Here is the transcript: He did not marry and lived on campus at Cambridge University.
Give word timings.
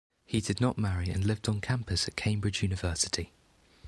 He 0.25 0.41
did 0.41 0.59
not 0.59 0.79
marry 0.79 1.09
and 1.09 1.23
lived 1.23 1.47
on 1.47 1.61
campus 1.61 2.07
at 2.07 2.15
Cambridge 2.15 2.63
University. 2.63 3.31